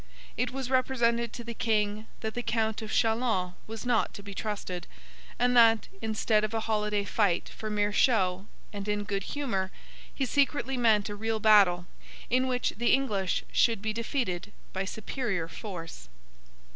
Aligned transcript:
It 0.35 0.49
was 0.49 0.71
represented 0.71 1.31
to 1.33 1.43
the 1.43 1.53
King 1.53 2.07
that 2.21 2.33
the 2.33 2.41
Count 2.41 2.81
of 2.81 2.89
Châlons 2.89 3.53
was 3.67 3.85
not 3.85 4.15
to 4.15 4.23
be 4.23 4.33
trusted, 4.33 4.87
and 5.37 5.55
that, 5.55 5.89
instead 6.01 6.43
of 6.43 6.55
a 6.55 6.61
holiday 6.61 7.03
fight 7.03 7.49
for 7.49 7.69
mere 7.69 7.93
show 7.93 8.47
and 8.73 8.87
in 8.87 9.03
good 9.03 9.21
humour, 9.37 9.69
he 10.11 10.25
secretly 10.25 10.75
meant 10.75 11.07
a 11.09 11.13
real 11.15 11.39
battle, 11.39 11.85
in 12.31 12.47
which 12.47 12.73
the 12.77 12.95
English 12.95 13.43
should 13.51 13.79
be 13.79 13.93
defeated 13.93 14.51
by 14.73 14.85
superior 14.85 15.47
force. 15.47 16.09